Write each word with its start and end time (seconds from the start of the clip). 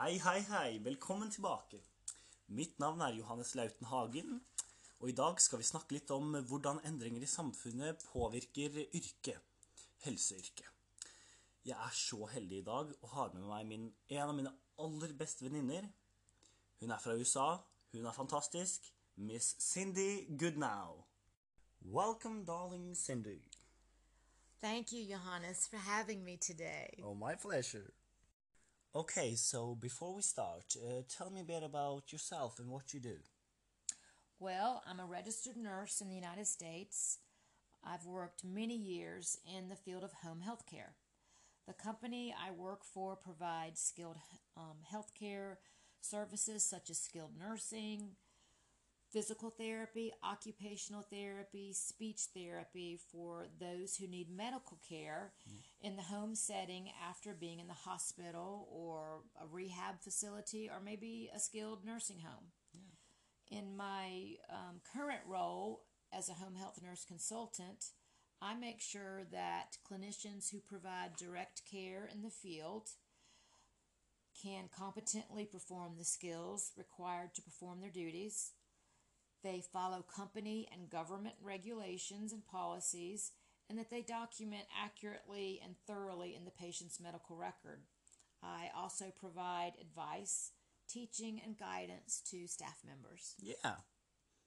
Hei, 0.00 0.18
hei, 0.18 0.40
hei. 0.48 0.84
Velkommen 0.84 1.30
tilbake. 1.30 1.76
Mitt 2.46 2.78
navn 2.78 3.02
er 3.04 3.12
Johannes 3.12 3.50
Lauten 3.54 3.90
Hagen, 3.90 4.38
og 4.98 5.10
i 5.10 5.12
dag 5.12 5.40
skal 5.44 5.60
vi 5.60 5.66
snakke 5.68 5.92
litt 5.92 6.12
om 6.14 6.38
hvordan 6.48 6.80
endringer 6.88 7.20
i 7.20 7.28
samfunnet 7.28 8.00
påvirker 8.06 8.78
yrket, 8.96 9.42
helseyrket. 10.06 10.64
Jeg 11.68 11.76
er 11.76 11.92
så 11.92 12.30
heldig 12.32 12.62
i 12.62 12.64
dag 12.70 12.94
og 13.02 13.12
har 13.12 13.36
med 13.36 13.44
meg 13.50 13.68
min, 13.68 13.86
en 14.08 14.24
av 14.24 14.34
mine 14.38 14.54
aller 14.80 15.12
beste 15.20 15.44
venninner. 15.44 15.92
Hun 16.80 16.96
er 16.96 17.04
fra 17.04 17.20
USA. 17.20 17.50
Hun 17.92 18.08
er 18.08 18.16
fantastisk. 18.16 18.88
Miss 19.16 19.52
Cindy 19.60 20.24
Goodnow. 20.32 21.04
Welcome, 21.84 22.46
darling 22.48 22.94
Cindy. 22.96 23.42
Thank 24.62 24.92
you, 24.92 25.04
Johannes, 25.04 25.68
for 25.68 25.76
having 25.76 26.24
me 26.24 26.38
today. 26.38 27.02
Oh, 27.04 27.14
my 27.14 27.34
pleasure. 27.36 27.92
Okay, 28.92 29.36
so 29.36 29.76
before 29.76 30.16
we 30.16 30.22
start, 30.22 30.74
uh, 30.76 31.02
tell 31.08 31.30
me 31.30 31.40
a 31.40 31.44
bit 31.44 31.62
about 31.62 32.10
yourself 32.10 32.58
and 32.58 32.68
what 32.68 32.92
you 32.92 32.98
do. 32.98 33.18
Well, 34.40 34.82
I'm 34.84 34.98
a 34.98 35.06
registered 35.06 35.56
nurse 35.56 36.00
in 36.00 36.08
the 36.08 36.16
United 36.16 36.48
States. 36.48 37.18
I've 37.84 38.04
worked 38.04 38.42
many 38.44 38.74
years 38.74 39.38
in 39.46 39.68
the 39.68 39.76
field 39.76 40.02
of 40.02 40.12
home 40.24 40.40
health 40.40 40.64
care. 40.68 40.96
The 41.68 41.72
company 41.72 42.34
I 42.36 42.50
work 42.50 42.82
for 42.84 43.14
provides 43.14 43.80
skilled 43.80 44.16
um, 44.56 44.78
health 44.90 45.12
care 45.16 45.60
services 46.00 46.64
such 46.64 46.90
as 46.90 46.98
skilled 46.98 47.38
nursing, 47.38 48.16
physical 49.12 49.50
therapy, 49.50 50.12
occupational 50.24 51.02
therapy, 51.10 51.72
speech 51.72 52.20
therapy 52.34 52.98
for 53.10 53.46
those 53.58 53.96
who 53.96 54.06
need 54.06 54.34
medical 54.34 54.78
care 54.88 55.32
in 55.82 55.96
the 55.96 56.02
home 56.02 56.34
setting 56.34 56.90
after 57.08 57.34
being 57.34 57.58
in 57.58 57.66
the 57.66 57.72
hospital 57.74 58.68
or 58.70 59.22
a 59.42 59.46
rehab 59.46 60.00
facility 60.00 60.70
or 60.72 60.80
maybe 60.80 61.30
a 61.34 61.40
skilled 61.40 61.84
nursing 61.84 62.18
home. 62.20 62.46
In 63.50 63.76
my 63.76 64.36
um, 64.48 64.80
current 64.94 65.22
role 65.26 65.82
as 66.12 66.28
a 66.28 66.34
home 66.34 66.54
health 66.54 66.80
nurse 66.82 67.04
consultant, 67.04 67.86
I 68.40 68.54
make 68.54 68.80
sure 68.80 69.22
that 69.32 69.76
clinicians 69.90 70.50
who 70.50 70.60
provide 70.60 71.16
direct 71.16 71.62
care 71.70 72.08
in 72.12 72.22
the 72.22 72.30
field 72.30 72.90
can 74.40 74.64
competently 74.74 75.44
perform 75.44 75.96
the 75.98 76.04
skills 76.04 76.72
required 76.76 77.34
to 77.34 77.42
perform 77.42 77.80
their 77.80 77.90
duties. 77.90 78.52
They 79.42 79.62
follow 79.72 80.02
company 80.02 80.68
and 80.72 80.90
government 80.90 81.36
regulations 81.42 82.32
and 82.32 82.46
policies, 82.46 83.32
and 83.68 83.78
that 83.78 83.90
they 83.90 84.02
document 84.02 84.64
accurately 84.82 85.60
and 85.64 85.74
thoroughly 85.86 86.34
in 86.34 86.44
the 86.44 86.50
patient's 86.50 87.00
medical 87.00 87.36
record. 87.36 87.82
I 88.42 88.70
also 88.76 89.06
provide 89.18 89.72
advice, 89.80 90.52
teaching, 90.88 91.40
and 91.44 91.58
guidance 91.58 92.22
to 92.30 92.46
staff 92.46 92.78
members. 92.86 93.34
Yeah, 93.40 93.76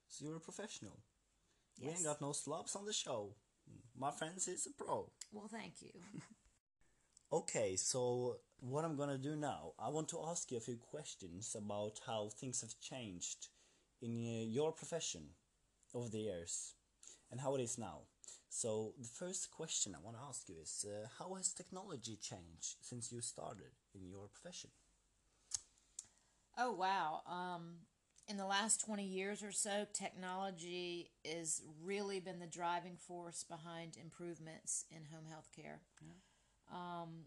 so 0.08 0.24
you're 0.24 0.36
a 0.36 0.40
professional. 0.40 1.00
We 1.80 1.88
ain't 1.88 2.04
got 2.04 2.20
no 2.20 2.32
slobs 2.32 2.76
on 2.76 2.86
the 2.86 2.92
show. 2.92 3.34
My 3.98 4.10
friends 4.10 4.46
is 4.46 4.66
a 4.66 4.84
pro. 4.84 5.10
Well, 5.32 5.48
thank 5.48 5.74
you. 5.80 5.90
Okay, 7.32 7.74
so 7.74 8.36
what 8.60 8.84
I'm 8.84 8.96
gonna 8.96 9.18
do 9.18 9.34
now, 9.34 9.72
I 9.76 9.88
want 9.88 10.08
to 10.10 10.22
ask 10.28 10.52
you 10.52 10.58
a 10.58 10.60
few 10.60 10.76
questions 10.76 11.56
about 11.58 11.98
how 12.06 12.28
things 12.28 12.60
have 12.60 12.78
changed 12.78 13.48
in 14.04 14.24
uh, 14.26 14.44
your 14.44 14.70
profession 14.70 15.22
over 15.94 16.08
the 16.08 16.18
years 16.18 16.74
and 17.30 17.40
how 17.40 17.54
it 17.54 17.62
is 17.62 17.78
now. 17.78 18.00
So 18.50 18.92
the 19.00 19.08
first 19.08 19.50
question 19.50 19.96
I 19.96 20.04
want 20.04 20.16
to 20.16 20.22
ask 20.28 20.48
you 20.48 20.56
is, 20.62 20.84
uh, 20.86 21.08
how 21.18 21.34
has 21.34 21.52
technology 21.52 22.16
changed 22.20 22.76
since 22.82 23.10
you 23.10 23.20
started 23.20 23.72
in 23.94 24.06
your 24.06 24.28
profession? 24.28 24.70
Oh, 26.56 26.72
wow. 26.72 27.22
Um, 27.26 27.78
in 28.28 28.36
the 28.36 28.46
last 28.46 28.84
20 28.84 29.04
years 29.04 29.42
or 29.42 29.50
so, 29.50 29.86
technology 29.92 31.10
has 31.24 31.62
really 31.82 32.20
been 32.20 32.38
the 32.38 32.46
driving 32.46 32.96
force 32.96 33.42
behind 33.42 33.96
improvements 34.00 34.84
in 34.90 35.04
home 35.12 35.26
health 35.28 35.48
care. 35.54 35.80
Um, 36.72 37.24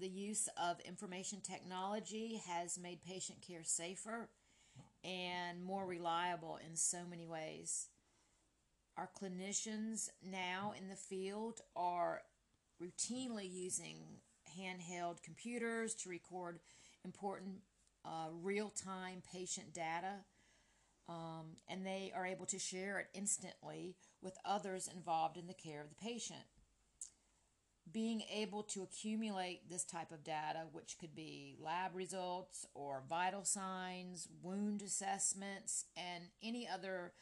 the 0.00 0.08
use 0.08 0.48
of 0.60 0.80
information 0.80 1.40
technology 1.40 2.40
has 2.48 2.78
made 2.78 3.04
patient 3.04 3.38
care 3.46 3.64
safer 3.64 4.28
and 5.04 5.62
more 5.62 5.86
reliable 5.86 6.58
in 6.68 6.76
so 6.76 6.98
many 7.08 7.26
ways. 7.26 7.88
Our 8.96 9.10
clinicians 9.20 10.08
now 10.22 10.72
in 10.78 10.88
the 10.88 10.96
field 10.96 11.60
are 11.76 12.22
routinely 12.82 13.48
using 13.50 13.98
handheld 14.58 15.22
computers 15.22 15.94
to 15.94 16.08
record 16.08 16.60
important 17.04 17.56
uh, 18.04 18.28
real 18.42 18.70
time 18.70 19.22
patient 19.32 19.74
data, 19.74 20.24
um, 21.08 21.56
and 21.68 21.84
they 21.84 22.12
are 22.14 22.26
able 22.26 22.46
to 22.46 22.58
share 22.58 22.98
it 22.98 23.08
instantly 23.14 23.96
with 24.22 24.36
others 24.44 24.88
involved 24.94 25.36
in 25.36 25.46
the 25.46 25.54
care 25.54 25.82
of 25.82 25.88
the 25.88 25.94
patient. 25.96 26.44
Being 27.92 28.22
able 28.32 28.62
to 28.64 28.82
accumulate 28.82 29.68
this 29.68 29.84
type 29.84 30.10
of 30.10 30.24
data, 30.24 30.62
which 30.72 30.96
could 30.98 31.14
be 31.14 31.56
lab 31.60 31.94
results 31.94 32.66
or 32.74 33.02
vital 33.08 33.44
signs, 33.44 34.28
wound 34.42 34.82
assessments, 34.82 35.84
and 35.96 36.24
any 36.42 36.66
other 36.66 37.12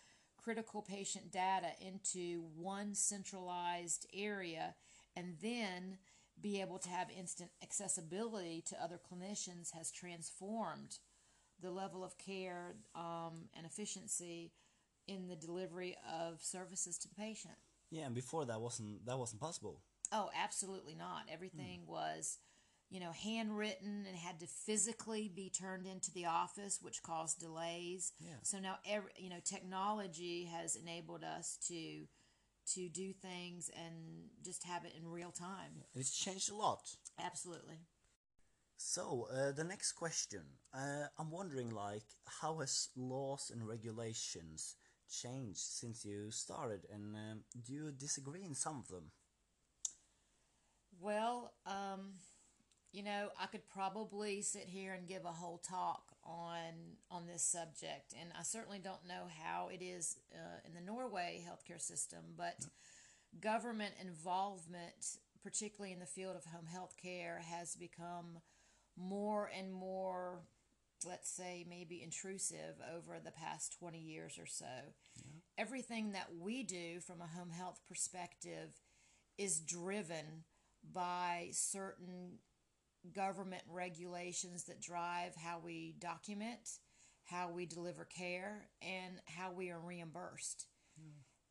critical 0.42 0.82
patient 0.82 1.30
data 1.30 1.68
into 1.80 2.44
one 2.56 2.94
centralized 2.94 4.06
area, 4.14 4.74
and 5.16 5.36
then 5.42 5.98
be 6.40 6.60
able 6.60 6.78
to 6.78 6.88
have 6.88 7.08
instant 7.16 7.50
accessibility 7.62 8.62
to 8.66 8.82
other 8.82 8.98
clinicians 8.98 9.72
has 9.72 9.90
transformed 9.90 10.98
the 11.60 11.70
level 11.70 12.02
of 12.04 12.18
care 12.18 12.74
um, 12.94 13.48
and 13.56 13.64
efficiency 13.64 14.52
in 15.06 15.28
the 15.28 15.36
delivery 15.36 15.96
of 16.20 16.40
services 16.40 16.98
to 16.98 17.08
the 17.08 17.14
patient. 17.14 17.54
Yeah, 17.90 18.06
and 18.06 18.14
before 18.14 18.44
that 18.46 18.60
wasn't 18.60 19.04
that 19.06 19.18
wasn't 19.18 19.40
possible. 19.40 19.82
Oh, 20.12 20.30
absolutely 20.40 20.94
not. 20.94 21.22
Everything 21.32 21.80
was, 21.86 22.38
you 22.90 23.00
know, 23.00 23.12
handwritten 23.12 24.04
and 24.06 24.16
had 24.16 24.40
to 24.40 24.46
physically 24.46 25.32
be 25.34 25.50
turned 25.50 25.86
into 25.86 26.12
the 26.12 26.26
office, 26.26 26.78
which 26.82 27.02
caused 27.02 27.40
delays. 27.40 28.12
Yeah. 28.20 28.34
So 28.42 28.58
now, 28.58 28.76
every, 28.86 29.10
you 29.16 29.30
know, 29.30 29.40
technology 29.42 30.44
has 30.52 30.76
enabled 30.76 31.24
us 31.24 31.58
to 31.68 32.06
to 32.74 32.88
do 32.88 33.12
things 33.12 33.70
and 33.76 34.28
just 34.44 34.62
have 34.64 34.84
it 34.84 34.94
in 34.96 35.08
real 35.08 35.32
time. 35.32 35.82
It's 35.96 36.16
changed 36.16 36.50
a 36.50 36.54
lot. 36.54 36.96
Absolutely. 37.18 37.80
So 38.76 39.28
uh, 39.32 39.52
the 39.52 39.64
next 39.64 39.92
question, 39.92 40.42
uh, 40.74 41.06
I'm 41.18 41.30
wondering 41.30 41.70
like 41.70 42.04
how 42.26 42.58
has 42.58 42.88
laws 42.96 43.50
and 43.52 43.66
regulations 43.66 44.76
changed 45.10 45.60
since 45.60 46.04
you 46.04 46.30
started, 46.30 46.86
and 46.92 47.14
um, 47.14 47.44
do 47.64 47.72
you 47.72 47.92
disagree 47.92 48.44
in 48.44 48.54
some 48.54 48.78
of 48.78 48.88
them? 48.88 49.12
Well, 51.02 51.52
um, 51.66 52.12
you 52.92 53.02
know, 53.02 53.30
I 53.40 53.46
could 53.46 53.68
probably 53.68 54.40
sit 54.40 54.68
here 54.68 54.92
and 54.92 55.08
give 55.08 55.24
a 55.24 55.32
whole 55.32 55.58
talk 55.58 56.02
on 56.24 56.94
on 57.10 57.26
this 57.26 57.42
subject, 57.42 58.14
and 58.20 58.30
I 58.38 58.44
certainly 58.44 58.78
don't 58.78 59.04
know 59.08 59.24
how 59.42 59.68
it 59.68 59.82
is 59.82 60.18
uh, 60.32 60.60
in 60.64 60.74
the 60.74 60.80
Norway 60.80 61.44
healthcare 61.44 61.80
system, 61.80 62.20
but 62.36 62.66
government 63.41 63.94
involvement, 64.00 65.18
particularly 65.42 65.92
in 65.92 65.98
the 65.98 66.06
field 66.06 66.36
of 66.36 66.44
home 66.44 66.66
health 66.66 66.94
care, 67.02 67.42
has 67.50 67.74
become 67.74 68.38
more 68.96 69.50
and 69.58 69.72
more, 69.72 70.38
let's 71.04 71.28
say, 71.28 71.66
maybe 71.68 72.00
intrusive 72.00 72.76
over 72.94 73.18
the 73.18 73.32
past 73.32 73.76
20 73.80 73.98
years 73.98 74.38
or 74.38 74.46
so. 74.46 74.92
Everything 75.59 76.12
that 76.12 76.28
we 76.41 76.62
do 76.62 77.00
from 77.00 77.21
a 77.21 77.27
home 77.27 77.50
health 77.50 77.80
perspective 77.88 78.80
is 79.36 79.59
driven 79.59 80.44
by 80.92 81.48
certain 81.52 82.38
government 83.14 83.62
regulations 83.68 84.64
that 84.64 84.80
drive 84.80 85.34
how 85.36 85.60
we 85.62 85.94
document, 85.98 86.78
how 87.24 87.50
we 87.50 87.66
deliver 87.66 88.04
care, 88.04 88.68
and 88.80 89.20
how 89.26 89.52
we 89.52 89.70
are 89.70 89.80
reimbursed. 89.80 90.66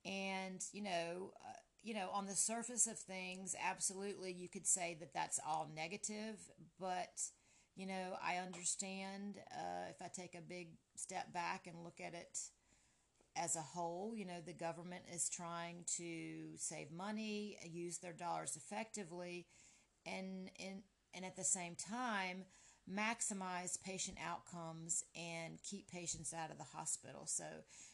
And 0.06 0.62
you 0.72 0.84
know, 0.84 1.32
uh, 1.48 1.54
you 1.84 1.94
know, 1.94 2.10
on 2.14 2.26
the 2.26 2.36
surface 2.36 2.88
of 2.88 2.98
things, 2.98 3.56
absolutely, 3.64 4.32
you 4.32 4.50
could 4.50 4.68
say 4.68 4.98
that 5.00 5.14
that's 5.14 5.40
all 5.46 5.70
negative. 5.76 6.38
But 6.80 7.22
you 7.76 7.88
know, 7.88 8.16
I 8.24 8.38
understand 8.38 9.38
uh, 9.52 9.90
if 9.90 10.02
I 10.02 10.10
take 10.14 10.36
a 10.36 10.42
big 10.42 10.70
step 10.96 11.34
back 11.34 11.68
and 11.68 11.84
look 11.84 12.00
at 12.00 12.14
it 12.14 12.38
as 13.36 13.56
a 13.56 13.62
whole, 13.62 14.14
you 14.16 14.26
know, 14.26 14.42
the 14.46 14.54
government 14.54 15.04
is 15.14 15.30
trying 15.30 15.86
to 15.98 16.58
save 16.58 16.92
money, 16.92 17.58
use 17.64 17.98
their 17.98 18.14
dollars 18.14 18.56
effectively, 18.56 19.48
and 20.06 20.50
and 20.60 20.84
and 21.14 21.26
at 21.26 21.36
the 21.36 21.44
same 21.44 21.76
time 21.76 22.46
maximize 22.90 23.82
patient 23.82 24.18
outcomes 24.26 25.04
and 25.16 25.62
keep 25.64 25.90
patients 25.90 26.34
out 26.34 26.52
of 26.52 26.58
the 26.58 26.64
hospital. 26.64 27.26
So, 27.26 27.46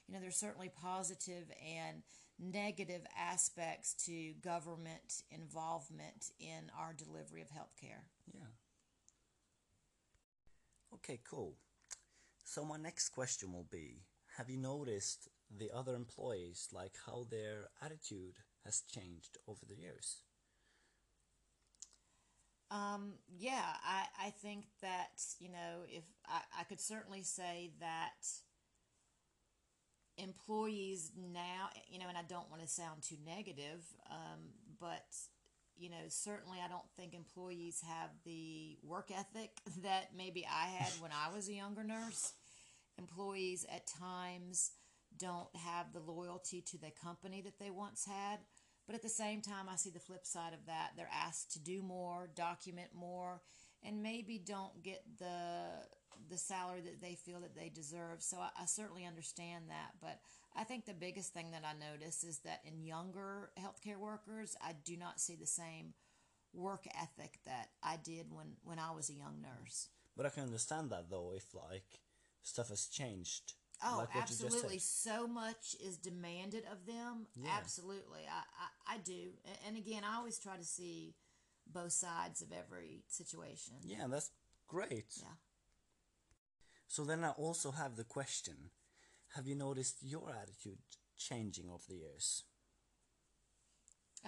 you 0.07 0.13
know, 0.13 0.21
there's 0.21 0.37
certainly 0.37 0.69
positive 0.69 1.51
and 1.61 2.03
negative 2.39 3.01
aspects 3.17 3.93
to 4.05 4.33
government 4.43 5.23
involvement 5.31 6.31
in 6.39 6.71
our 6.77 6.93
delivery 6.93 7.41
of 7.41 7.49
healthcare. 7.49 8.05
Yeah. 8.33 8.45
Okay, 10.93 11.19
cool. 11.29 11.55
So 12.45 12.63
my 12.63 12.77
next 12.77 13.09
question 13.09 13.51
will 13.51 13.67
be, 13.69 14.03
have 14.37 14.49
you 14.49 14.57
noticed 14.57 15.29
the 15.55 15.71
other 15.73 15.95
employees, 15.95 16.67
like 16.71 16.93
how 17.05 17.25
their 17.29 17.69
attitude 17.81 18.35
has 18.63 18.81
changed 18.81 19.37
over 19.47 19.65
the 19.67 19.75
years? 19.75 20.21
Um, 22.69 23.13
yeah, 23.39 23.63
I, 23.83 24.27
I 24.27 24.29
think 24.29 24.65
that, 24.81 25.23
you 25.39 25.49
know, 25.49 25.85
if 25.87 26.03
I, 26.27 26.41
I 26.59 26.63
could 26.65 26.81
certainly 26.81 27.23
say 27.23 27.71
that 27.79 28.27
employees 30.17 31.11
now, 31.15 31.69
you 31.89 31.97
know, 31.97 32.05
and 32.09 32.17
I 32.17 32.23
don't 32.27 32.49
want 32.51 32.61
to 32.61 32.67
sound 32.67 33.03
too 33.03 33.15
negative, 33.25 33.85
um, 34.11 34.49
but, 34.79 35.15
you 35.77 35.89
know, 35.89 36.09
certainly 36.09 36.59
I 36.63 36.67
don't 36.67 36.89
think 36.97 37.13
employees 37.13 37.81
have 37.87 38.09
the 38.25 38.77
work 38.83 39.09
ethic 39.11 39.51
that 39.83 40.09
maybe 40.15 40.45
I 40.45 40.67
had 40.67 40.91
when 41.01 41.11
I 41.11 41.33
was 41.33 41.47
a 41.47 41.53
younger 41.53 41.83
nurse. 41.83 42.33
Employees 42.97 43.65
at 43.73 43.87
times 43.87 44.71
don't 45.17 45.53
have 45.55 45.93
the 45.93 45.99
loyalty 45.99 46.61
to 46.61 46.77
the 46.77 46.91
company 46.91 47.41
that 47.41 47.59
they 47.59 47.71
once 47.71 48.05
had. 48.05 48.39
But 48.85 48.95
at 48.95 49.01
the 49.01 49.09
same 49.09 49.41
time, 49.41 49.67
I 49.69 49.75
see 49.75 49.89
the 49.89 49.99
flip 49.99 50.25
side 50.25 50.53
of 50.53 50.65
that. 50.67 50.91
They're 50.95 51.09
asked 51.13 51.51
to 51.53 51.59
do 51.59 51.81
more, 51.81 52.29
document 52.35 52.89
more, 52.95 53.41
and 53.83 54.01
maybe 54.01 54.39
don't 54.39 54.81
get 54.83 55.03
the 55.19 55.65
the 56.29 56.37
salary 56.37 56.81
that 56.81 56.99
they 56.99 57.13
feel 57.13 57.39
that 57.41 57.55
they 57.55 57.69
deserve. 57.69 58.23
So 58.23 58.37
I, 58.37 58.49
I 58.59 58.65
certainly 58.65 59.05
understand 59.05 59.65
that. 59.69 59.91
But 60.01 60.19
I 60.55 60.63
think 60.63 60.85
the 60.85 60.93
biggest 60.93 61.33
thing 61.33 61.51
that 61.51 61.63
I 61.63 61.73
notice 61.77 62.23
is 62.23 62.39
that 62.39 62.61
in 62.65 62.81
younger 62.81 63.51
healthcare 63.59 63.97
workers, 63.97 64.55
I 64.59 64.73
do 64.83 64.97
not 64.97 65.19
see 65.19 65.35
the 65.35 65.45
same 65.45 65.93
work 66.53 66.85
ethic 66.99 67.39
that 67.45 67.69
I 67.83 67.97
did 67.97 68.33
when, 68.33 68.53
when 68.63 68.79
I 68.79 68.91
was 68.91 69.09
a 69.09 69.13
young 69.13 69.41
nurse. 69.41 69.89
But 70.15 70.25
I 70.25 70.29
can 70.29 70.43
understand 70.43 70.89
that 70.89 71.09
though, 71.09 71.33
if 71.35 71.53
like 71.53 71.99
stuff 72.43 72.69
has 72.69 72.87
changed. 72.87 73.53
Oh, 73.83 73.97
like 73.99 74.15
what 74.15 74.15
you 74.15 74.21
just 74.21 74.39
said. 74.39 74.45
absolutely. 74.47 74.79
So 74.79 75.27
much 75.27 75.75
is 75.85 75.97
demanded 75.97 76.63
of 76.71 76.85
them. 76.85 77.27
Yeah. 77.35 77.49
Absolutely. 77.57 78.21
I, 78.27 78.93
I, 78.93 78.95
I 78.95 78.97
do. 78.99 79.33
And 79.67 79.77
again, 79.77 80.01
I 80.03 80.17
always 80.17 80.39
try 80.39 80.57
to 80.57 80.63
see 80.63 81.13
both 81.71 81.91
sides 81.91 82.41
of 82.41 82.47
every 82.51 83.03
situation. 83.07 83.75
Yeah, 83.83 84.07
that's 84.09 84.31
great. 84.67 85.13
Yeah. 85.19 85.35
So 86.87 87.03
then 87.03 87.23
I 87.23 87.31
also 87.31 87.71
have 87.71 87.97
the 87.97 88.03
question, 88.03 88.71
have 89.35 89.45
you 89.45 89.55
noticed 89.55 89.97
your 90.01 90.31
attitude 90.31 90.79
changing 91.17 91.69
over 91.69 91.83
the 91.87 91.97
years? 91.97 92.43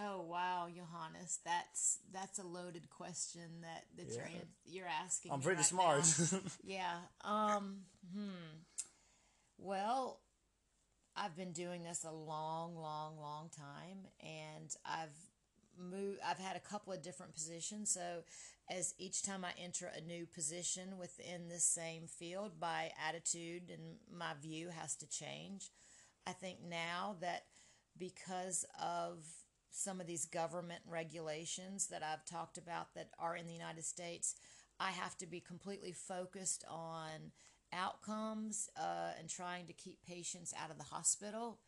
Oh 0.02 0.22
wow, 0.22 0.68
Johannes, 0.68 1.40
that's 1.44 2.00
that's 2.14 2.40
a 2.40 2.44
loaded 2.44 2.90
question 2.90 3.62
that 3.62 3.86
that 3.98 4.14
you're 4.14 4.28
you're 4.66 4.88
asking. 4.88 5.32
I'm 5.32 5.42
pretty 5.42 5.58
right 5.58 5.66
smart. 5.66 6.06
yeah. 6.64 7.00
Um. 7.24 7.82
Hmm. 8.14 8.62
Well, 9.58 10.22
I've 11.18 11.36
been 11.36 11.52
doing 11.52 11.84
this 11.84 12.06
a 12.06 12.12
long, 12.12 12.78
long, 12.78 13.20
long 13.20 13.50
time, 13.50 14.08
and 14.22 14.74
I've 14.86 15.16
moved. 15.78 16.20
I've 16.26 16.40
had 16.40 16.56
a 16.56 16.62
couple 16.62 16.94
of 16.94 17.02
different 17.02 17.34
positions. 17.34 17.92
So, 17.92 18.24
as 18.70 18.94
each 18.98 19.24
time 19.24 19.44
I 19.44 19.52
enter 19.62 19.92
a 19.94 20.02
new 20.02 20.26
position 20.26 20.98
within 20.98 21.50
the 21.50 21.60
same 21.60 22.08
field, 22.08 22.54
my 22.62 22.92
attitude 23.06 23.64
and 23.70 23.98
my 24.18 24.32
view 24.42 24.70
has 24.70 24.96
to 24.98 25.10
change. 25.10 25.72
I 26.26 26.32
think 26.32 26.60
now 26.66 27.18
that 27.20 27.46
because 27.98 28.64
of 28.82 29.26
some 29.72 30.02
of 30.02 30.08
these 30.08 30.26
government 30.26 30.82
regulations 30.88 31.88
that 31.88 32.04
I've 32.04 32.26
talked 32.26 32.58
about 32.58 32.94
that 32.96 33.10
are 33.20 33.36
in 33.36 33.48
the 33.48 33.54
United 33.54 33.86
States, 33.86 34.36
I 34.80 34.92
have 34.92 35.18
to 35.18 35.28
be 35.28 35.40
completely 35.40 35.92
focused 35.92 36.64
on 36.70 37.32
outcomes 37.72 38.70
uh, 38.78 39.12
and 39.20 39.30
trying 39.30 39.68
to 39.68 39.74
keep 39.74 40.04
patients 40.06 40.54
out 40.62 40.72
of 40.72 40.78
the 40.78 40.84
hospital. 40.84 41.60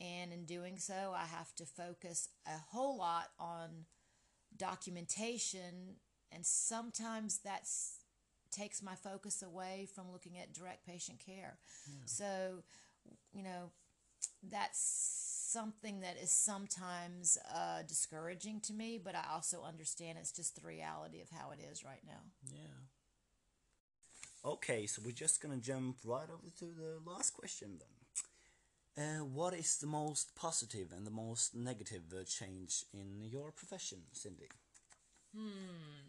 And 0.00 0.32
in 0.32 0.44
doing 0.44 0.78
so, 0.78 1.14
I 1.16 1.26
have 1.26 1.54
to 1.56 1.64
focus 1.64 2.28
a 2.46 2.58
whole 2.70 2.96
lot 2.98 3.28
on 3.40 3.86
documentation, 4.56 5.96
and 6.30 6.44
sometimes 6.44 7.38
that 7.38 7.68
takes 8.50 8.82
my 8.82 8.94
focus 8.94 9.42
away 9.42 9.88
from 9.94 10.10
looking 10.12 10.38
at 10.38 10.52
direct 10.52 10.86
patient 10.86 11.18
care. 11.24 11.58
So, 12.06 12.62
you 13.32 13.42
know, 13.42 13.70
that's 14.48 15.27
something 15.48 16.00
that 16.00 16.16
is 16.22 16.30
sometimes 16.30 17.38
uh, 17.54 17.82
discouraging 17.86 18.60
to 18.60 18.72
me, 18.72 19.00
but 19.02 19.14
I 19.14 19.24
also 19.32 19.62
understand 19.66 20.18
it's 20.18 20.32
just 20.32 20.54
the 20.54 20.66
reality 20.66 21.20
of 21.20 21.30
how 21.30 21.50
it 21.50 21.60
is 21.70 21.84
right 21.84 22.02
now. 22.06 22.20
yeah. 22.52 22.60
Okay, 24.44 24.86
so 24.86 25.02
we're 25.04 25.10
just 25.10 25.42
gonna 25.42 25.56
jump 25.56 25.96
right 26.04 26.28
over 26.30 26.48
to 26.58 26.64
the 26.66 27.10
last 27.10 27.30
question 27.30 27.78
then. 27.78 29.04
Uh, 29.04 29.24
what 29.24 29.54
is 29.54 29.78
the 29.78 29.86
most 29.86 30.34
positive 30.34 30.92
and 30.96 31.06
the 31.06 31.10
most 31.10 31.54
negative 31.54 32.02
uh, 32.12 32.24
change 32.24 32.84
in 32.92 33.24
your 33.24 33.50
profession, 33.52 33.98
Cyndy? 34.14 34.48
Hmm. 35.36 36.08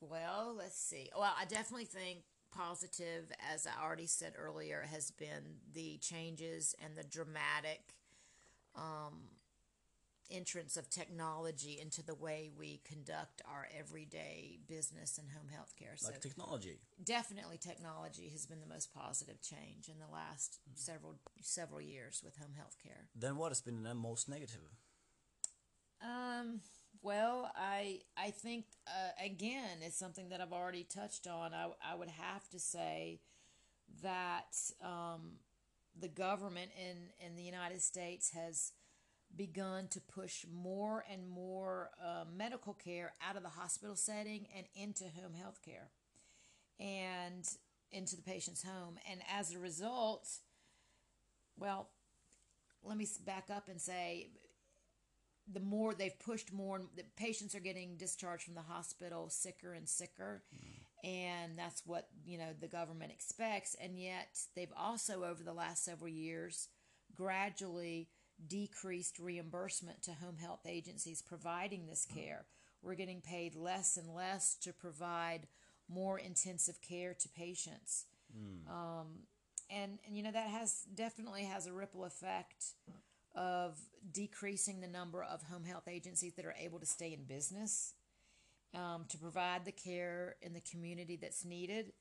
Well, 0.00 0.54
let's 0.56 0.78
see. 0.78 1.10
Well, 1.16 1.34
I 1.38 1.44
definitely 1.44 1.86
think 1.86 2.20
positive, 2.54 3.30
as 3.52 3.66
I 3.66 3.82
already 3.82 4.06
said 4.06 4.34
earlier, 4.36 4.86
has 4.90 5.10
been 5.10 5.60
the 5.72 5.98
changes 5.98 6.74
and 6.82 6.96
the 6.96 7.04
dramatic 7.04 7.94
um, 8.76 9.30
entrance 10.30 10.76
of 10.76 10.90
technology 10.90 11.78
into 11.80 12.02
the 12.02 12.14
way 12.14 12.50
we 12.56 12.80
conduct 12.84 13.42
our 13.48 13.68
everyday 13.78 14.58
business 14.68 15.18
and 15.18 15.28
home 15.30 15.48
health 15.48 15.74
care. 15.78 15.94
So 15.96 16.08
Like 16.10 16.20
technology. 16.20 16.78
definitely 17.02 17.58
technology 17.58 18.28
has 18.30 18.46
been 18.46 18.60
the 18.60 18.66
most 18.66 18.92
positive 18.92 19.40
change 19.40 19.88
in 19.88 19.98
the 19.98 20.12
last 20.12 20.58
several 20.74 21.18
several 21.40 21.80
years 21.80 22.22
with 22.24 22.36
home 22.38 22.54
health 22.56 22.76
care. 22.82 23.08
Then 23.14 23.36
what 23.36 23.50
has 23.50 23.60
been 23.60 23.82
the 23.82 23.94
most 23.94 24.28
negative? 24.28 24.60
Um. 26.02 26.60
Well, 27.02 27.52
I 27.54 28.00
I 28.16 28.30
think 28.30 28.64
uh, 28.88 29.24
again 29.24 29.78
it's 29.82 29.98
something 29.98 30.30
that 30.30 30.40
I've 30.40 30.52
already 30.52 30.84
touched 30.84 31.26
on. 31.26 31.54
I 31.54 31.68
I 31.84 31.94
would 31.94 32.08
have 32.08 32.48
to 32.50 32.58
say 32.58 33.20
that 34.02 34.56
um, 34.82 35.38
the 36.00 36.08
government 36.08 36.70
in 36.78 37.26
in 37.26 37.36
the 37.36 37.42
United 37.42 37.82
States 37.82 38.30
has 38.30 38.72
begun 39.34 39.88
to 39.88 40.00
push 40.00 40.44
more 40.52 41.04
and 41.10 41.28
more 41.28 41.90
uh, 42.02 42.24
medical 42.34 42.72
care 42.72 43.12
out 43.26 43.36
of 43.36 43.42
the 43.42 43.48
hospital 43.48 43.96
setting 43.96 44.46
and 44.56 44.66
into 44.74 45.04
home 45.04 45.34
health 45.34 45.60
care 45.62 45.90
and 46.78 47.48
into 47.90 48.16
the 48.16 48.22
patient's 48.22 48.62
home. 48.62 48.98
And 49.10 49.20
as 49.32 49.54
a 49.54 49.58
result, 49.58 50.28
well, 51.58 51.88
let 52.84 52.96
me 52.96 53.06
back 53.24 53.48
up 53.54 53.68
and 53.68 53.80
say 53.80 54.28
the 55.52 55.60
more 55.60 55.94
they've 55.94 56.18
pushed 56.18 56.52
more, 56.52 56.80
the 56.96 57.04
patients 57.16 57.54
are 57.54 57.60
getting 57.60 57.96
discharged 57.96 58.44
from 58.44 58.54
the 58.54 58.62
hospital 58.62 59.28
sicker 59.28 59.72
and 59.72 59.88
sicker. 59.88 60.42
And 61.04 61.56
that's 61.56 61.82
what, 61.86 62.08
you 62.24 62.38
know, 62.38 62.50
the 62.58 62.66
government 62.66 63.12
expects. 63.12 63.76
And 63.80 63.98
yet 63.98 64.38
they've 64.54 64.72
also, 64.76 65.24
over 65.24 65.42
the 65.42 65.52
last 65.52 65.84
several 65.84 66.08
years, 66.08 66.68
gradually 67.14 68.08
decreased 68.46 69.18
reimbursement 69.18 70.02
to 70.02 70.12
home 70.12 70.36
health 70.38 70.66
agencies 70.66 71.22
providing 71.22 71.86
this 71.86 72.06
care. 72.12 72.46
We're 72.82 72.94
getting 72.94 73.20
paid 73.20 73.54
less 73.54 73.96
and 73.96 74.14
less 74.14 74.54
to 74.62 74.72
provide 74.72 75.46
more 75.88 76.18
intensive 76.18 76.80
care 76.82 77.14
to 77.14 77.28
patients. 77.28 78.06
Um, 78.68 79.06
and, 79.70 79.98
and, 80.06 80.16
you 80.16 80.22
know, 80.22 80.32
that 80.32 80.48
has 80.48 80.82
definitely 80.94 81.44
has 81.44 81.66
a 81.66 81.72
ripple 81.72 82.04
effect 82.04 82.74
of 83.34 83.78
decreasing 84.12 84.80
the 84.80 84.88
number 84.88 85.22
of 85.22 85.42
home 85.42 85.64
health 85.64 85.88
agencies 85.88 86.34
that 86.34 86.44
are 86.44 86.54
able 86.58 86.78
to 86.80 86.86
stay 86.86 87.12
in 87.12 87.24
business 87.24 87.94
um, 88.76 89.04
to 89.08 89.18
provide 89.18 89.64
the 89.64 89.72
care 89.72 90.36
in 90.42 90.52
the 90.52 90.60
community 90.60 91.16
that's 91.16 91.44
needed. 91.44 91.92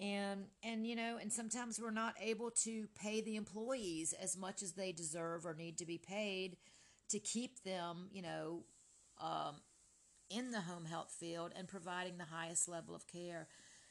And 0.00 0.44
and 0.62 0.86
you 0.86 0.94
know 0.94 1.18
and 1.20 1.32
sometimes 1.32 1.80
we're 1.80 1.90
not 1.90 2.14
able 2.20 2.52
to 2.62 2.86
pay 2.96 3.20
the 3.20 3.34
employees 3.34 4.12
as 4.12 4.36
much 4.36 4.62
as 4.62 4.72
they 4.72 4.92
deserve 4.92 5.44
or 5.44 5.54
need 5.54 5.76
to 5.78 5.86
be 5.86 5.98
paid 5.98 6.56
to 7.08 7.18
keep 7.18 7.64
them 7.64 8.08
you 8.12 8.22
know 8.22 8.62
um, 9.20 9.56
in 10.30 10.52
the 10.52 10.60
home 10.60 10.84
health 10.84 11.12
field 11.18 11.52
and 11.56 11.66
providing 11.66 12.16
the 12.16 12.24
highest 12.24 12.68
level 12.68 12.94
of 12.94 13.08
care. 13.08 13.48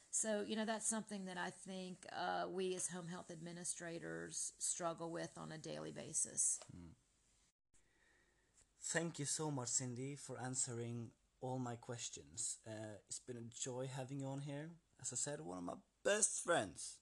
So 0.10 0.46
you 0.48 0.56
know 0.56 0.66
that's 0.66 0.88
something 0.88 1.26
that 1.26 1.38
i 1.38 1.50
think 1.50 2.06
uh, 2.14 2.48
we 2.50 2.74
as 2.74 2.88
home 2.88 3.08
health 3.08 3.30
administrators 3.30 4.54
struggle 4.60 5.12
with 5.12 5.32
on 5.38 5.52
a 5.52 5.58
daily 5.58 5.92
basis. 5.92 6.60
Thank 8.82 9.20
you 9.20 9.26
so 9.26 9.52
much, 9.52 9.68
Cyndy, 9.68 10.18
for 10.18 10.40
answering 10.40 11.10
all 11.42 11.60
my 11.60 11.76
questions. 11.76 12.58
Uh, 12.68 12.98
it's 13.10 13.20
been 13.20 13.38
a 13.38 13.62
joy 13.62 13.90
having 13.96 14.20
you 14.20 14.28
on 14.28 14.42
here. 14.42 14.70
As 15.02 15.14
I 15.14 15.16
said, 15.16 15.42
one 15.42 15.60
of 15.60 15.64
my 15.64 15.74
best 16.04 16.44
friends 16.44 16.98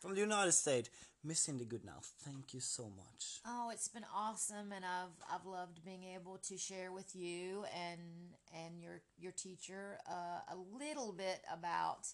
from 0.00 0.14
the 0.14 0.20
United 0.20 0.52
States, 0.52 0.90
Miss 1.24 1.46
Cyndy 1.46 1.66
Goodenow. 1.66 2.02
Thank 2.24 2.54
you 2.54 2.60
so 2.60 2.84
much. 2.96 3.40
Oh, 3.46 3.70
it's 3.72 3.88
been 3.88 4.06
awesome, 4.14 4.72
and 4.72 4.84
I've 4.84 5.16
I've 5.32 5.46
loved 5.46 5.84
being 5.84 6.04
able 6.14 6.38
to 6.48 6.56
share 6.56 6.92
with 6.92 7.14
you 7.14 7.64
and 7.74 8.00
and 8.54 8.82
your 8.82 9.02
your 9.18 9.32
teacher 9.32 9.98
uh, 10.08 10.40
a 10.52 10.56
little 10.78 11.12
bit 11.12 11.40
about 11.52 12.08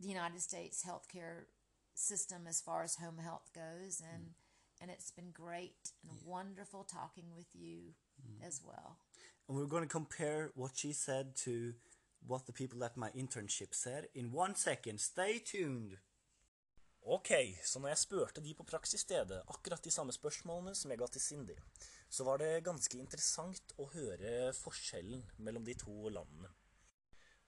the 0.00 0.08
United 0.08 0.40
States 0.40 0.84
healthcare 0.86 1.44
system 1.94 2.46
as 2.48 2.60
far 2.60 2.82
as 2.82 2.96
home 2.96 3.18
health 3.18 3.50
goes, 3.54 4.02
and 4.12 4.30
and 4.80 4.90
it's 4.90 5.10
been 5.10 5.30
great 5.32 5.92
and 6.08 6.18
wonderful 6.24 6.84
talking 6.84 7.26
with 7.36 7.48
you 7.54 7.94
as 8.46 8.60
well. 8.64 8.96
And 9.50 9.58
we're 9.58 9.66
going 9.66 9.82
to 9.82 9.88
compare 9.88 10.52
what 10.54 10.76
she 10.76 10.92
said 10.92 11.34
to 11.44 11.74
what 12.24 12.46
the 12.46 12.52
people 12.52 12.84
at 12.84 12.96
my 12.96 13.10
internship 13.10 13.74
said 13.74 14.06
in 14.14 14.30
one 14.30 14.54
second. 14.54 15.00
Stay 15.00 15.40
tuned! 15.40 15.98
Ok, 17.02 17.32
så 17.64 17.80
når 17.80 17.88
jeg 17.88 17.98
spurte 17.98 18.44
de 18.44 18.54
på 18.54 18.62
praksisstedet 18.62 19.40
akkurat 19.50 19.82
de 19.82 19.90
samme 19.90 20.14
spørsmålene 20.14 20.76
som 20.78 20.94
jeg 20.94 21.00
ga 21.02 21.08
til 21.10 21.24
Cindy, 21.24 21.56
så 22.06 22.28
var 22.28 22.38
det 22.38 22.62
ganske 22.62 22.94
interessant 23.02 23.74
å 23.74 23.88
høre 23.90 24.52
forskjellen 24.54 25.26
mellom 25.42 25.66
de 25.66 25.74
to 25.82 25.96
landene. 26.14 26.52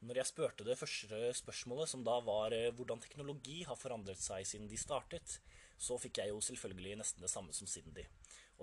Når 0.03 0.25
jeg 0.25 0.31
spurte 0.33 0.67
det 0.67 0.81
første 0.81 1.23
spørsmålet, 1.39 1.93
som 1.93 2.03
da 2.03 2.19
var 2.27 2.51
eh, 2.51 2.73
hvordan 2.75 2.99
teknologi 2.99 3.61
har 3.69 3.79
forandret 3.79 4.19
seg 4.19 4.43
siden 4.43 4.67
de 4.67 4.81
startet, 4.81 5.39
så 5.79 6.03
fikk 6.03 6.19
jeg 6.19 6.35
jo 6.35 6.43
selvfølgelig 6.43 6.99
nesten 6.99 7.23
det 7.23 7.31
samme 7.31 7.55
som 7.55 7.71
Cindy. 7.71 8.09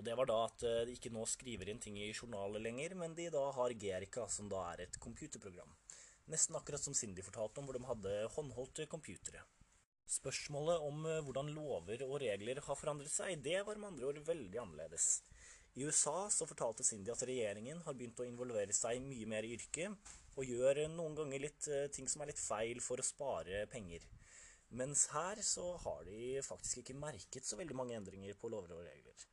Og 0.00 0.04
det 0.06 0.14
var 0.16 0.30
da 0.30 0.38
at 0.46 0.62
eh, 0.64 0.82
de 0.88 0.94
ikke 0.96 1.12
nå 1.12 1.26
skriver 1.28 1.68
inn 1.68 1.80
ting 1.84 1.98
i 2.00 2.08
journaler 2.08 2.62
lenger, 2.64 2.94
men 2.96 3.12
de 3.16 3.26
da 3.34 3.42
har 3.52 3.74
Gerica, 3.76 4.24
som 4.32 4.48
da 4.48 4.62
er 4.72 4.86
et 4.86 4.94
computerprogram. 5.04 5.74
Nesten 6.32 6.56
akkurat 6.56 6.80
som 6.80 6.96
Cindy 6.96 7.20
fortalte 7.26 7.60
om, 7.60 7.66
hvor 7.68 7.76
de 7.76 7.84
hadde 7.84 8.14
håndholdte 8.32 8.86
computere. 8.88 9.42
Spørsmålet 10.08 10.86
om 10.88 11.04
eh, 11.04 11.20
hvordan 11.26 11.52
lover 11.52 12.06
og 12.08 12.16
regler 12.22 12.62
har 12.64 12.78
forandret 12.80 13.12
seg, 13.12 13.42
det 13.44 13.60
var 13.66 13.76
med 13.76 13.90
andre 13.90 14.08
ord 14.08 14.22
veldig 14.30 14.62
annerledes. 14.62 15.10
I 15.76 15.84
USA 15.84 16.24
så 16.32 16.48
fortalte 16.48 16.86
Cindy 16.86 17.12
at 17.12 17.26
regjeringen 17.28 17.84
har 17.84 17.98
begynt 17.98 18.24
å 18.24 18.26
involvere 18.26 18.72
seg 18.74 19.04
mye 19.04 19.28
mer 19.28 19.44
i 19.44 19.52
yrket, 19.58 20.14
og 20.40 20.48
gjør 20.48 20.86
noen 20.94 21.18
ganger 21.18 21.44
litt 21.44 21.68
eh, 21.68 21.90
ting 21.92 22.08
som 22.08 22.24
er 22.24 22.32
litt 22.32 22.40
feil 22.40 22.80
for 22.80 23.04
å 23.04 23.06
spare 23.06 23.66
penger. 23.68 24.08
Mens 24.80 25.10
her 25.12 25.44
så 25.44 25.74
har 25.84 26.08
de 26.08 26.40
faktisk 26.46 26.80
ikke 26.80 26.96
merket 26.96 27.44
så 27.44 27.60
veldig 27.60 27.76
mange 27.76 28.00
endringer 28.00 28.40
på 28.40 28.48
lover 28.48 28.78
og 28.78 28.88
regler. 28.88 29.28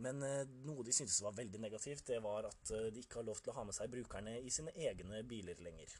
Men 0.00 0.22
eh, 0.24 0.46
noe 0.66 0.84
de 0.86 0.94
syntes 0.94 1.20
var 1.24 1.36
veldig 1.36 1.60
negativt, 1.60 2.06
det 2.08 2.22
var 2.24 2.48
at 2.48 2.72
eh, 2.72 2.88
de 2.94 3.02
ikke 3.04 3.20
har 3.20 3.28
lov 3.28 3.42
til 3.42 3.52
å 3.52 3.58
ha 3.58 3.66
med 3.68 3.76
seg 3.76 3.92
brukerne 3.92 4.38
i 4.40 4.50
sine 4.50 4.72
egne 4.74 5.22
biler 5.28 5.60
lenger. 5.64 5.92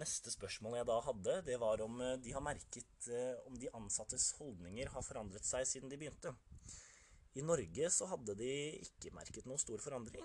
Neste 0.00 0.30
spørsmål 0.30 0.78
jeg 0.78 0.88
da 0.88 1.00
hadde, 1.02 1.40
det 1.48 1.56
var 1.58 1.82
om 1.82 1.96
de 2.22 2.30
har 2.30 2.44
merket 2.46 3.08
om 3.50 3.56
de 3.58 3.72
ansattes 3.74 4.28
holdninger 4.38 4.92
har 4.94 5.02
forandret 5.02 5.42
seg 5.42 5.66
siden 5.66 5.90
de 5.90 5.98
begynte. 5.98 6.30
I 7.34 7.42
Norge 7.42 7.90
så 7.94 8.06
hadde 8.10 8.34
de 8.38 8.52
ikke 8.82 9.12
merket 9.14 9.46
noen 9.50 9.58
stor 9.58 9.82
forandring. 9.82 10.24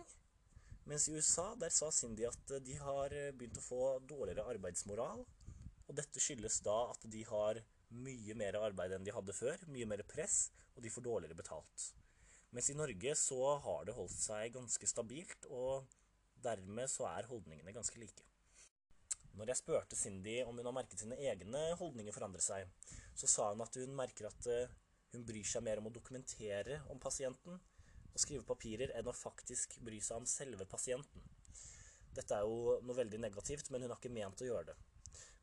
Mens 0.86 1.08
i 1.10 1.16
USA, 1.18 1.52
der 1.58 1.74
sa 1.74 1.92
Cindy 1.94 2.28
at 2.30 2.52
eh, 2.54 2.62
de 2.62 2.78
har 2.78 3.14
eh, 3.14 3.32
begynt 3.34 3.58
å 3.58 3.66
få 3.66 3.82
dårligere 4.06 4.46
arbeidsmoral. 4.54 5.24
Og 5.86 5.98
dette 5.98 6.22
skyldes 6.22 6.60
da 6.66 6.78
at 6.92 7.06
de 7.10 7.24
har 7.30 7.62
mye 8.06 8.38
mer 8.38 8.58
arbeid 8.58 8.94
enn 8.94 9.06
de 9.06 9.14
hadde 9.14 9.34
før, 9.38 9.62
mye 9.70 9.88
mer 9.90 10.02
press, 10.10 10.50
og 10.76 10.82
de 10.86 10.92
får 10.94 11.06
dårligere 11.06 11.38
betalt. 11.38 11.88
Mens 12.56 12.70
i 12.72 12.78
Norge 12.78 13.12
så 13.20 13.40
har 13.66 13.84
det 13.84 13.98
holdt 13.98 14.16
seg 14.16 14.54
ganske 14.56 14.88
stabilt, 14.88 15.48
og 15.52 15.90
dermed 16.46 16.88
så 16.88 17.04
er 17.10 17.28
holdningene 17.28 17.74
ganske 17.76 18.00
like. 18.00 18.24
Når 19.36 19.52
jeg 19.52 19.60
spurte 19.60 19.98
Cindy 20.00 20.38
om 20.46 20.56
hun 20.56 20.70
har 20.70 20.76
merket 20.78 21.02
sine 21.02 21.18
egne 21.20 21.66
holdninger 21.76 22.16
forandre 22.16 22.40
seg, 22.40 22.70
så 23.20 23.28
sa 23.28 23.50
hun 23.50 23.64
at 23.66 23.76
hun 23.76 23.92
merker 23.98 24.30
at 24.30 24.48
eh, 24.48 24.72
hun 25.12 25.26
bryr 25.28 25.44
seg 25.50 25.66
mer 25.68 25.82
om 25.82 25.90
å 25.90 25.94
dokumentere 25.98 26.80
om 26.94 27.02
pasienten, 27.04 27.60
og 28.14 28.24
skrive 28.24 28.48
papirer 28.48 28.96
enn 28.96 29.12
å 29.12 29.16
faktisk 29.16 29.76
bry 29.84 30.00
seg 30.00 30.22
om 30.22 30.30
selve 30.30 30.64
pasienten. 30.72 31.28
Dette 32.16 32.40
er 32.40 32.48
jo 32.48 32.78
noe 32.88 32.96
veldig 32.96 33.20
negativt, 33.20 33.68
men 33.68 33.84
hun 33.84 33.92
har 33.92 34.00
ikke 34.00 34.16
ment 34.16 34.40
å 34.40 34.48
gjøre 34.48 34.72
det. 34.72 34.80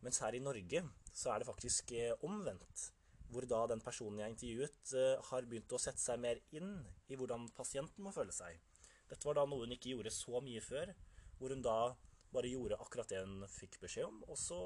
Mens 0.00 0.24
her 0.24 0.32
i 0.32 0.40
Norge 0.40 0.86
så 1.12 1.34
er 1.34 1.42
det 1.42 1.52
faktisk 1.52 1.92
eh, 1.92 2.16
omvendt. 2.24 2.88
Hvor 3.32 3.46
da 3.48 3.62
den 3.70 3.80
personen 3.80 4.20
jeg 4.20 4.34
intervjuet, 4.34 4.94
eh, 4.98 5.22
har 5.30 5.48
begynt 5.48 5.72
å 5.72 5.80
sette 5.80 6.02
seg 6.02 6.20
mer 6.20 6.40
inn 6.52 6.74
i 7.08 7.16
hvordan 7.16 7.48
pasienten 7.56 8.04
må 8.04 8.12
føle 8.14 8.34
seg. 8.36 8.60
Dette 9.08 9.28
var 9.28 9.38
da 9.38 9.46
noe 9.48 9.64
hun 9.64 9.74
ikke 9.74 9.94
gjorde 9.94 10.12
så 10.12 10.40
mye 10.44 10.60
før, 10.64 10.92
hvor 11.38 11.54
hun 11.54 11.64
da 11.64 11.94
bare 12.32 12.48
gjorde 12.48 12.78
akkurat 12.80 13.10
det 13.12 13.20
hun 13.24 13.44
fikk 13.52 13.78
beskjed 13.82 14.08
om, 14.08 14.22
og 14.28 14.38
så 14.40 14.58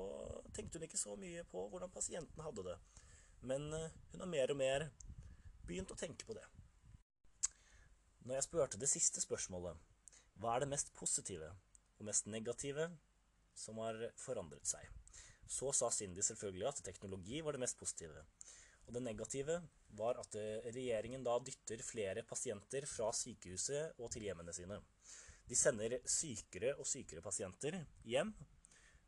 tenkte 0.54 0.78
hun 0.78 0.86
ikke 0.86 1.00
så 1.00 1.16
mye 1.18 1.42
på 1.50 1.64
hvordan 1.70 1.94
pasienten 1.94 2.44
hadde 2.44 2.66
det. 2.68 2.76
Men 3.46 3.66
eh, 3.74 3.96
hun 4.12 4.22
har 4.22 4.30
mer 4.30 4.54
og 4.54 4.60
mer 4.60 4.88
begynt 5.66 5.90
å 5.90 5.98
tenke 5.98 6.26
på 6.26 6.36
det. 6.36 6.44
Når 8.26 8.38
jeg 8.38 8.46
spurte 8.48 8.78
det 8.82 8.90
siste 8.90 9.22
spørsmålet, 9.22 9.78
hva 10.42 10.54
er 10.56 10.64
det 10.64 10.72
mest 10.72 10.92
positive 10.98 11.52
og 11.96 12.06
mest 12.08 12.26
negative 12.30 12.90
som 13.56 13.78
har 13.80 13.98
forandret 14.20 14.66
seg, 14.68 14.86
så 15.48 15.70
sa 15.74 15.90
Cindy 15.94 16.24
selvfølgelig 16.26 16.66
at 16.68 16.82
teknologi 16.84 17.40
var 17.44 17.54
det 17.54 17.62
mest 17.62 17.78
positive. 17.78 18.24
Og 18.86 18.94
det 18.94 19.02
negative 19.02 19.60
var 19.98 20.18
at 20.20 20.36
regjeringen 20.74 21.24
da 21.26 21.36
dytter 21.42 21.82
flere 21.82 22.22
pasienter 22.26 22.86
fra 22.90 23.10
sykehuset 23.14 23.98
og 23.98 24.10
til 24.12 24.26
hjemmene 24.28 24.54
sine. 24.54 24.78
De 25.46 25.56
sender 25.58 25.98
sykere 26.10 26.74
og 26.76 26.86
sykere 26.88 27.22
pasienter 27.22 27.78
hjem, 28.06 28.32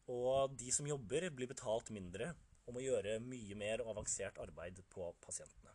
og 0.09 0.55
de 0.57 0.71
som 0.73 0.87
jobber, 0.89 1.29
blir 1.35 1.51
betalt 1.51 1.91
mindre 1.95 2.31
og 2.69 2.77
må 2.77 2.85
gjøre 2.85 3.19
mye 3.25 3.57
mer 3.59 3.83
avansert 3.85 4.39
arbeid 4.41 4.81
på 4.93 5.11
pasientene. 5.25 5.75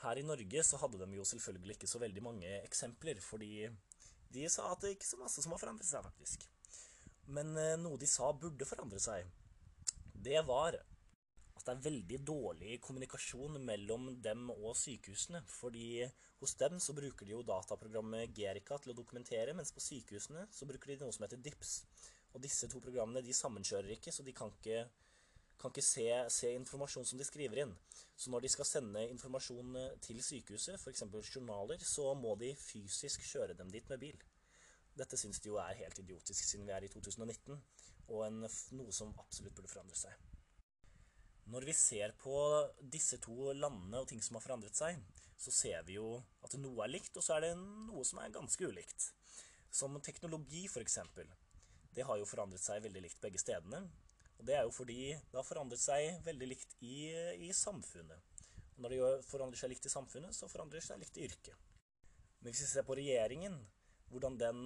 Her 0.00 0.16
i 0.16 0.24
Norge 0.24 0.62
så 0.64 0.78
hadde 0.80 1.00
de 1.02 1.18
jo 1.18 1.26
selvfølgelig 1.28 1.76
ikke 1.76 1.90
så 1.90 2.00
veldig 2.00 2.22
mange 2.24 2.52
eksempler, 2.62 3.20
fordi 3.20 3.68
de 4.32 4.46
sa 4.48 4.70
at 4.72 4.80
det 4.84 4.94
ikke 4.94 5.10
så 5.10 5.18
masse 5.20 5.42
som 5.44 5.52
har 5.52 5.60
forandret 5.60 5.88
seg, 5.88 6.06
faktisk. 6.06 6.46
Men 7.30 7.52
eh, 7.58 7.76
noe 7.78 7.98
de 8.00 8.08
sa 8.08 8.30
burde 8.32 8.66
forandre 8.66 9.00
seg, 9.02 9.28
det 10.14 10.40
var 10.48 10.78
at 11.60 11.68
det 11.68 11.74
er 11.76 11.84
veldig 11.88 12.18
dårlig 12.26 12.78
kommunikasjon 12.84 13.58
mellom 13.64 14.08
dem 14.24 14.48
og 14.54 14.72
sykehusene. 14.78 15.42
Fordi 15.48 16.06
hos 16.40 16.56
dem 16.60 16.78
så 16.80 16.94
bruker 16.96 17.28
de 17.28 17.36
jo 17.36 17.44
dataprogrammet 17.46 18.32
Gerica 18.36 18.78
til 18.80 18.94
å 18.94 18.96
dokumentere, 18.96 19.54
mens 19.56 19.74
på 19.76 19.82
sykehusene 19.84 20.46
så 20.54 20.68
bruker 20.68 20.94
de 20.94 21.02
noe 21.04 21.14
som 21.14 21.26
heter 21.26 21.42
DIPS. 21.44 21.76
Og 22.34 22.42
disse 22.42 22.68
to 22.70 22.80
programmene 22.82 23.24
de 23.26 23.36
sammenkjører 23.36 23.96
ikke, 23.96 24.14
så 24.14 24.26
de 24.26 24.34
kan 24.36 24.52
ikke 24.56 24.84
kan 25.60 25.74
ikke 25.74 25.84
se, 25.84 26.06
se, 26.32 26.50
informasjon 26.56 27.04
som 27.04 27.20
de 27.20 27.24
skriver 27.28 27.62
inn. 27.66 27.74
Så 28.16 28.32
når 28.32 28.46
de 28.46 28.50
skal 28.54 28.68
sende 28.68 29.02
informasjon 29.12 29.76
eh, 29.76 29.98
til 30.00 30.22
sykehuset, 30.24 30.80
f.eks. 30.80 31.04
journaler, 31.34 31.84
så 31.84 32.14
må 32.16 32.32
de 32.40 32.54
fysisk 32.56 33.26
kjøre 33.28 33.58
dem 33.58 33.68
dit 33.72 33.92
med 33.92 34.00
bil. 34.00 34.16
Dette 34.96 35.20
syns 35.20 35.40
de 35.40 35.52
jo 35.52 35.60
er 35.60 35.76
helt 35.82 36.00
idiotisk 36.00 36.48
siden 36.48 36.64
vi 36.68 36.76
er 36.76 36.88
i 36.88 36.92
2019, 36.92 37.60
og 38.08 38.26
en, 38.26 38.44
noe 38.80 38.96
som 38.96 39.12
absolutt 39.20 39.56
burde 39.58 39.70
forandre 39.70 40.00
seg. 40.00 40.29
Når 41.50 41.66
vi 41.66 41.72
ser 41.74 42.12
på 42.20 42.34
disse 42.92 43.18
to 43.22 43.50
landene 43.56 43.98
og 43.98 44.06
ting 44.06 44.20
som 44.22 44.36
har 44.38 44.44
forandret 44.44 44.76
seg, 44.78 45.00
så 45.40 45.50
ser 45.50 45.82
vi 45.86 45.96
jo 45.96 46.20
at 46.46 46.54
noe 46.60 46.84
er 46.84 46.92
likt, 46.92 47.16
og 47.16 47.24
så 47.26 47.36
er 47.36 47.48
det 47.48 47.54
noe 47.58 48.04
som 48.06 48.20
er 48.22 48.34
ganske 48.34 48.68
ulikt. 48.70 49.08
Som 49.72 49.96
teknologi, 50.04 50.66
f.eks. 50.68 50.98
Det 51.90 52.06
har 52.06 52.20
jo 52.20 52.28
forandret 52.28 52.62
seg 52.62 52.84
veldig 52.84 53.02
likt 53.02 53.22
begge 53.24 53.40
stedene. 53.42 53.82
Og 54.38 54.46
det 54.46 54.56
er 54.56 54.62
jo 54.68 54.74
fordi 54.74 55.00
det 55.16 55.36
har 55.40 55.46
forandret 55.46 55.82
seg 55.82 56.22
veldig 56.28 56.50
likt 56.52 56.76
i, 56.86 57.10
i 57.48 57.50
samfunnet. 57.56 58.46
Og 58.76 58.84
når 58.84 58.94
det 58.94 59.10
forandrer 59.26 59.58
seg 59.58 59.74
likt 59.74 59.90
i 59.90 59.92
samfunnet, 59.92 60.36
så 60.36 60.48
forandrer 60.48 60.78
det 60.78 60.86
seg 60.86 61.02
likt 61.02 61.18
i 61.18 61.26
yrket. 61.26 61.66
Men 62.40 62.54
hvis 62.54 62.62
vi 62.64 62.70
ser 62.70 62.86
på 62.86 62.96
regjeringen, 62.96 63.58
hvordan 64.12 64.38
den 64.40 64.62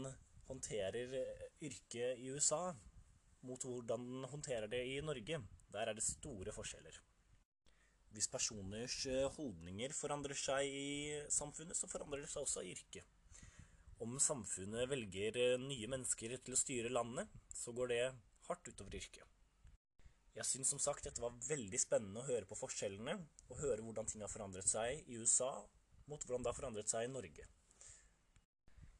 håndterer 0.50 1.16
yrket 1.64 2.20
i 2.20 2.28
USA 2.30 2.68
mot 3.44 3.64
hvordan 3.64 4.04
den 4.10 4.30
håndterer 4.30 4.68
det 4.70 4.84
i 4.88 5.00
Norge, 5.04 5.40
der 5.74 5.90
er 5.90 5.98
det 5.98 6.06
store 6.06 6.54
forskjeller. 6.54 7.00
Hvis 8.14 8.30
personers 8.30 8.96
holdninger 9.36 9.94
forandrer 9.98 10.38
seg 10.38 10.70
i 10.70 10.88
samfunnet, 11.34 11.74
så 11.74 11.90
forandrer 11.90 12.22
det 12.22 12.30
seg 12.30 12.46
også 12.46 12.62
i 12.62 12.74
yrket. 12.76 13.06
Om 14.04 14.18
samfunnet 14.22 14.88
velger 14.90 15.58
nye 15.62 15.88
mennesker 15.90 16.36
til 16.42 16.54
å 16.54 16.60
styre 16.60 16.92
landet, 16.92 17.30
så 17.54 17.74
går 17.74 17.90
det 17.90 18.02
hardt 18.48 18.70
utover 18.70 18.98
yrket. 19.00 19.26
Jeg 20.34 20.46
syns 20.48 20.72
som 20.74 20.80
sagt 20.82 21.06
dette 21.06 21.22
var 21.22 21.34
veldig 21.46 21.78
spennende 21.78 22.22
å 22.22 22.26
høre 22.26 22.46
på 22.50 22.58
forskjellene, 22.58 23.14
og 23.50 23.60
høre 23.60 23.82
hvordan 23.86 24.08
ting 24.10 24.22
har 24.24 24.32
forandret 24.32 24.70
seg 24.70 25.06
i 25.06 25.18
USA 25.18 25.52
mot 26.10 26.20
hvordan 26.20 26.42
det 26.42 26.50
har 26.50 26.58
forandret 26.58 26.90
seg 26.90 27.06
i 27.06 27.12
Norge. 27.12 27.46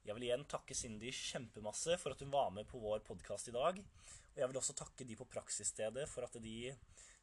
Jeg 0.04 0.12
vil 0.18 0.26
igjen 0.26 0.42
takke 0.44 0.74
Cindy 0.76 1.08
kjempemasse 1.16 1.94
for 1.96 2.12
at 2.12 2.20
hun 2.20 2.32
var 2.32 2.50
med 2.52 2.66
på 2.68 2.76
vår 2.82 3.00
podkast 3.06 3.48
i 3.48 3.54
dag. 3.54 3.78
Og 3.80 4.40
jeg 4.42 4.48
vil 4.50 4.58
også 4.60 4.74
takke 4.76 5.06
de 5.08 5.16
på 5.16 5.24
praksisstedet 5.32 6.04
for 6.10 6.26
at 6.26 6.36
de 6.44 6.74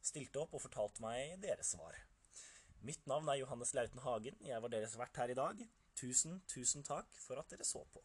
stilte 0.02 0.40
opp 0.42 0.56
og 0.58 0.64
fortalte 0.64 1.04
meg 1.04 1.36
deres 1.44 1.76
svar. 1.76 1.94
Mitt 2.82 3.06
navn 3.06 3.30
er 3.30 3.38
Johannes 3.38 3.70
Lauten 3.78 4.02
Hagen. 4.02 4.42
Jeg 4.42 4.58
var 4.64 4.74
deres 4.74 4.96
vert 4.98 5.22
her 5.22 5.30
i 5.30 5.38
dag. 5.38 5.62
Tusen, 5.94 6.40
tusen 6.50 6.82
takk 6.82 7.06
for 7.22 7.38
at 7.38 7.54
dere 7.54 7.68
så 7.68 7.84
på. 7.94 8.02